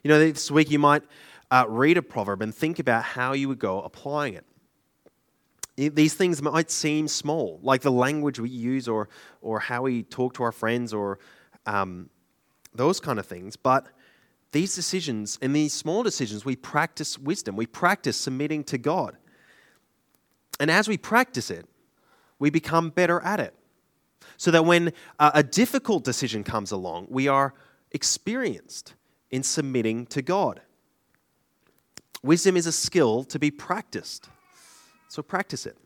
[0.04, 1.04] You know, this week you might
[1.52, 4.46] uh, read a proverb and think about how you would go applying it
[5.88, 9.08] these things might seem small, like the language we use or,
[9.42, 11.20] or how we talk to our friends or
[11.66, 12.10] um,
[12.74, 13.56] those kind of things.
[13.56, 13.88] But
[14.52, 19.16] these decisions and these small decisions, we practice wisdom, we practice submitting to God.
[20.60, 21.66] And as we practice it,
[22.40, 23.54] we become better at it.
[24.36, 27.54] So that when a difficult decision comes along, we are
[27.92, 28.96] experienced
[29.32, 30.62] in submitting to God.
[32.24, 34.30] Wisdom is a skill to be practiced.
[35.08, 35.78] So practice it.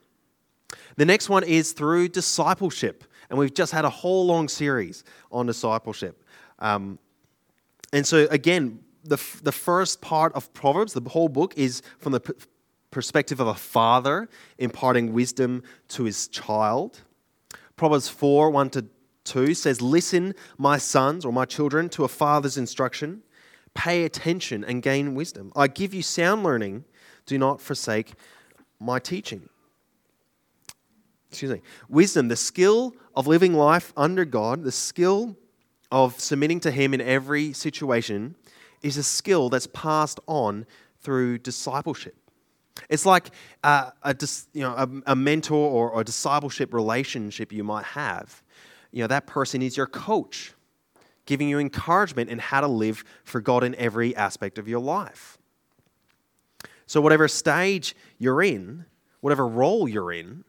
[0.96, 3.04] The next one is through discipleship.
[3.30, 6.24] And we've just had a whole long series on discipleship.
[6.60, 7.00] Um,
[7.92, 12.20] and so, again, the, the first part of Proverbs, the whole book, is from the
[12.20, 12.34] p-
[12.92, 17.02] perspective of a father imparting wisdom to his child.
[17.76, 18.86] Proverbs 4 1 to
[19.26, 23.24] 2 says, Listen, my sons or my children, to a father's instruction.
[23.74, 25.52] Pay attention and gain wisdom.
[25.56, 26.86] I give you sound learning.
[27.26, 28.14] Do not forsake
[28.80, 29.50] my teaching
[31.34, 35.36] excuse me, wisdom, the skill of living life under God, the skill
[35.92, 38.36] of submitting to Him in every situation,
[38.84, 40.68] is a skill that's passed on
[41.00, 42.16] through discipleship.
[42.88, 43.32] It's like
[43.64, 44.16] uh, a,
[44.54, 48.44] you know, a, a mentor or a discipleship relationship you might have.
[48.92, 50.54] You know, that person is your coach,
[51.26, 55.38] giving you encouragement in how to live for God in every aspect of your life.
[56.86, 58.86] So, whatever stage you're in,
[59.22, 60.44] whatever role you're in,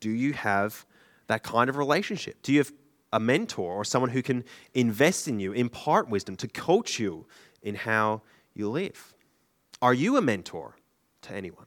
[0.00, 0.84] do you have
[1.28, 2.42] that kind of relationship?
[2.42, 2.72] Do you have
[3.12, 4.44] a mentor or someone who can
[4.74, 7.26] invest in you, impart wisdom, to coach you
[7.62, 8.22] in how
[8.54, 9.14] you live?
[9.80, 10.76] Are you a mentor
[11.22, 11.66] to anyone?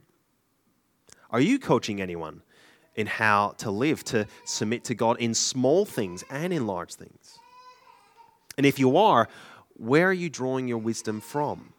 [1.29, 2.41] Are you coaching anyone
[2.95, 7.39] in how to live, to submit to God in small things and in large things?
[8.57, 9.27] And if you are,
[9.73, 11.73] where are you drawing your wisdom from?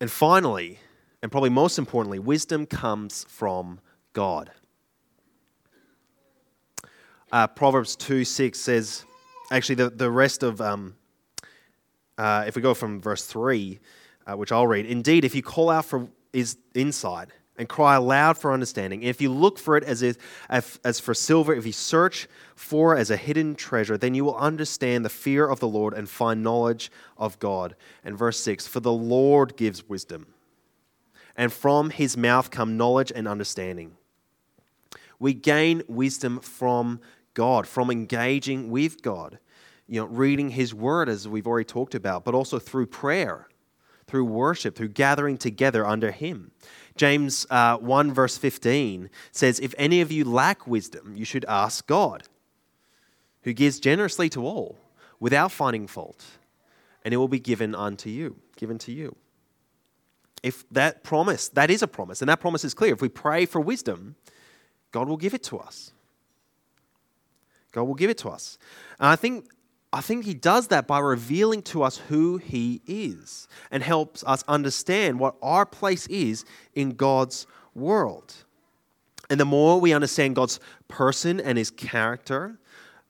[0.00, 0.78] And finally,
[1.22, 3.80] and probably most importantly, wisdom comes from
[4.12, 4.50] God.
[7.32, 9.04] Uh, Proverbs 2 6 says,
[9.50, 10.96] actually, the, the rest of um,
[12.18, 13.78] uh, if we go from verse 3,
[14.26, 18.36] uh, which I'll read, indeed, if you call out for is insight and cry aloud
[18.36, 20.18] for understanding, if you look for it as, if,
[20.84, 25.04] as for silver, if you search for as a hidden treasure, then you will understand
[25.04, 27.76] the fear of the Lord and find knowledge of God.
[28.04, 30.26] And verse 6 For the Lord gives wisdom,
[31.36, 33.96] and from his mouth come knowledge and understanding.
[35.18, 37.00] We gain wisdom from
[37.34, 39.38] God, from engaging with God,
[39.86, 43.48] you know, reading his word, as we've already talked about, but also through prayer,
[44.06, 46.50] through worship, through gathering together under him.
[46.96, 51.86] James uh, 1, verse 15 says, If any of you lack wisdom, you should ask
[51.86, 52.24] God
[53.42, 54.76] who gives generously to all
[55.20, 56.24] without finding fault,
[57.04, 59.14] and it will be given unto you, given to you.
[60.42, 62.92] If that promise, that is a promise, and that promise is clear.
[62.92, 64.16] If we pray for wisdom,
[64.92, 65.92] God will give it to us.
[67.72, 68.58] God will give it to us.
[68.98, 69.48] And I think,
[69.96, 74.44] I think He does that by revealing to us who He is and helps us
[74.46, 76.44] understand what our place is
[76.74, 78.34] in God's world.
[79.30, 82.58] And the more we understand God's person and His character,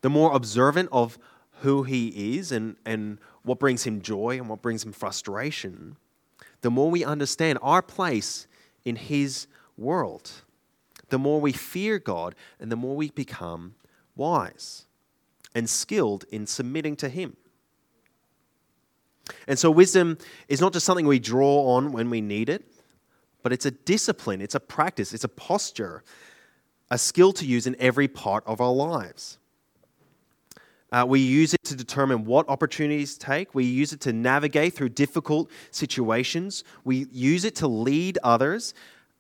[0.03, 1.19] the more observant of
[1.63, 5.97] who he is and, and what brings him joy and what brings him frustration,
[6.61, 8.47] the more we understand our place
[8.85, 10.31] in his world,
[11.09, 13.75] the more we fear God and the more we become
[14.15, 14.86] wise
[15.57, 17.37] and skilled in submitting to him.
[19.49, 22.65] And so, wisdom is not just something we draw on when we need it,
[23.43, 26.05] but it's a discipline, it's a practice, it's a posture,
[26.91, 29.39] a skill to use in every part of our lives.
[30.93, 33.55] Uh, we use it to determine what opportunities to take.
[33.55, 36.63] We use it to navigate through difficult situations.
[36.85, 38.73] We use it to lead others.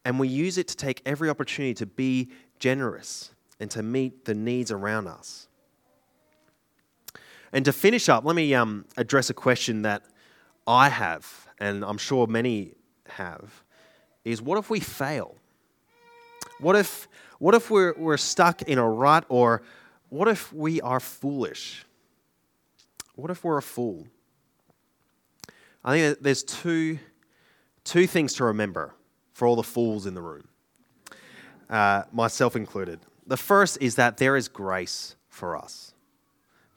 [0.05, 2.30] And we use it to take every opportunity to be
[2.61, 5.46] generous and to meet the needs around us.
[7.53, 10.03] And to finish up, let me um, address a question that
[10.67, 12.75] I have, and I'm sure many
[13.09, 13.63] have,
[14.25, 15.37] is what if we fail?
[16.59, 19.63] What if, what if we're, we're stuck in a rut or
[20.09, 21.85] what if we are foolish?
[23.15, 24.07] What if we're a fool?
[25.85, 26.99] I think there's two,
[27.85, 28.95] two things to remember
[29.33, 30.49] for all the fools in the room,
[31.71, 33.01] uh, myself included.
[33.27, 35.93] The first is that there is grace for us.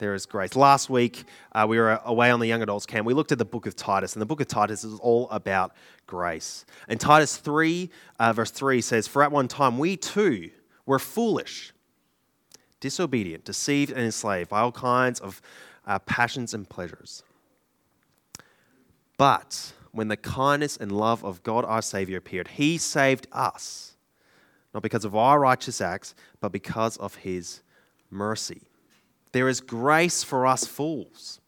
[0.00, 0.56] There is grace.
[0.56, 3.06] Last week, uh, we were away on the young adults camp.
[3.06, 5.74] We looked at the book of Titus, and the book of Titus is all about
[6.06, 6.64] grace.
[6.88, 10.50] And Titus 3, uh, verse 3 says, For at one time we too
[10.86, 11.74] were foolish
[12.80, 15.42] disobedient, deceived, and enslaved by all kinds of
[15.86, 17.22] uh, passions and pleasures.
[19.18, 23.96] But when the kindness and love of God our Savior appeared, He saved us,
[24.72, 27.60] not because of our righteous acts, but because of His
[28.10, 28.62] mercy.
[29.32, 31.40] There is grace for us fools.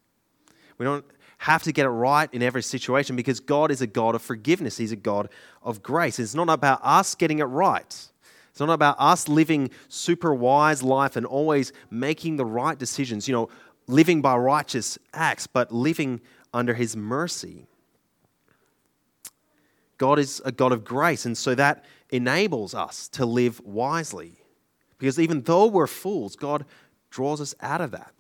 [0.79, 1.05] We don't
[1.39, 4.77] have to get it right in every situation because God is a God of forgiveness.
[4.77, 5.29] He's a God
[5.63, 6.19] of grace.
[6.19, 8.09] It's not about us getting it right.
[8.51, 13.35] It's not about us living super wise life and always making the right decisions, you
[13.35, 13.49] know,
[13.89, 16.21] living by righteous acts, but living
[16.53, 17.67] under his mercy.
[19.99, 24.37] God is a God of grace, and so that enables us to live wisely.
[24.99, 26.65] Because even though we're fools, God
[27.13, 28.13] draws us out of that.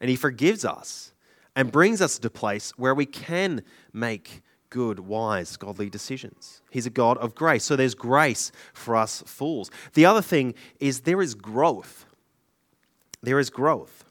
[0.00, 1.12] And he forgives us
[1.56, 6.60] and brings us to a place where we can make good, wise, godly decisions.
[6.70, 7.64] He's a God of grace.
[7.64, 9.70] So there's grace for us fools.
[9.94, 12.06] The other thing is there is growth.
[13.22, 14.04] There is growth.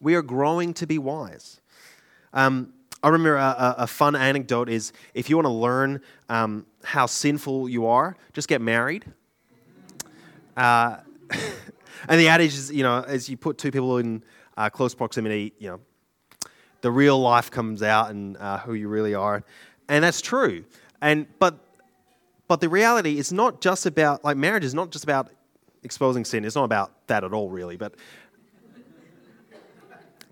[0.00, 1.60] We are growing to be wise.
[2.32, 2.72] Um,
[3.02, 7.68] I remember a, a, fun anecdote is if you want to learn um, how sinful
[7.68, 9.04] you are, just get married.
[10.56, 10.98] Uh,
[12.08, 14.22] and the adage is, you know, as you put two people in
[14.56, 15.80] uh, close proximity, you know,
[16.80, 19.44] the real life comes out and uh, who you really are.
[19.88, 20.64] And that's true.
[21.00, 21.58] And but
[22.48, 25.30] but the reality is not just about like marriage is not just about
[25.82, 26.44] exposing sin.
[26.44, 27.76] It's not about that at all, really.
[27.76, 27.94] But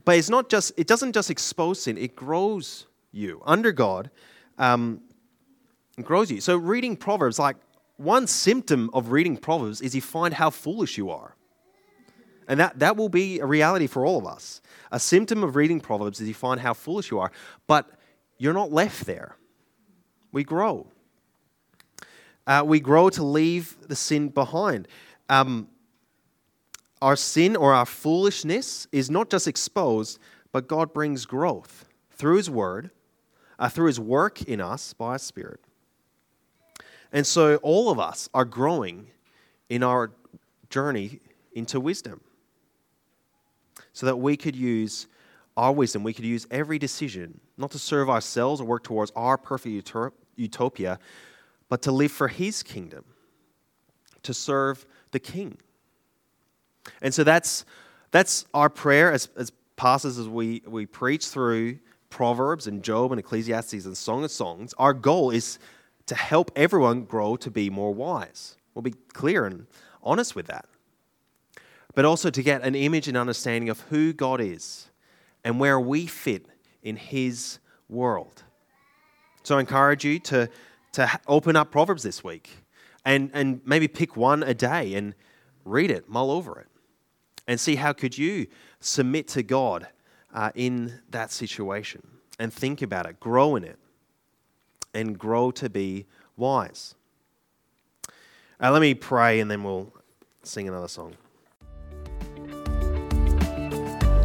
[0.04, 1.96] but it's not just it doesn't just expose sin.
[1.96, 4.10] It grows you under God.
[4.58, 5.00] Um,
[5.96, 6.40] it grows you.
[6.40, 7.56] So reading Proverbs, like
[7.96, 11.36] one symptom of reading Proverbs is you find how foolish you are.
[12.50, 14.60] And that, that will be a reality for all of us.
[14.90, 17.30] A symptom of reading Proverbs is you find how foolish you are.
[17.68, 17.88] But
[18.38, 19.36] you're not left there.
[20.32, 20.88] We grow.
[22.48, 24.88] Uh, we grow to leave the sin behind.
[25.28, 25.68] Um,
[27.00, 30.18] our sin or our foolishness is not just exposed,
[30.50, 32.90] but God brings growth through His Word,
[33.60, 35.60] uh, through His work in us by His Spirit.
[37.12, 39.06] And so all of us are growing
[39.68, 40.10] in our
[40.68, 41.20] journey
[41.54, 42.22] into wisdom
[43.92, 45.06] so that we could use
[45.56, 49.36] our wisdom, we could use every decision not to serve ourselves or work towards our
[49.36, 49.92] perfect
[50.36, 50.98] utopia,
[51.68, 53.04] but to live for His kingdom,
[54.22, 55.58] to serve the King.
[57.02, 57.64] And so that's,
[58.10, 61.78] that's our prayer as, as pastors as we, we preach through
[62.10, 64.74] Proverbs and Job and Ecclesiastes and Song of Songs.
[64.78, 65.58] Our goal is
[66.06, 68.56] to help everyone grow to be more wise.
[68.74, 69.66] We'll be clear and
[70.02, 70.66] honest with that.
[72.00, 74.88] But also to get an image and understanding of who God is
[75.44, 76.46] and where we fit
[76.82, 77.58] in His
[77.90, 78.42] world.
[79.42, 80.48] So I encourage you to,
[80.92, 82.48] to open up Proverbs this week
[83.04, 85.14] and, and maybe pick one a day and
[85.66, 86.68] read it, mull over it,
[87.46, 88.46] and see how could you
[88.80, 89.86] submit to God
[90.32, 92.00] uh, in that situation
[92.38, 93.78] and think about it, grow in it,
[94.94, 96.06] and grow to be
[96.38, 96.94] wise.
[98.58, 99.92] Uh, let me pray and then we'll
[100.42, 101.14] sing another song.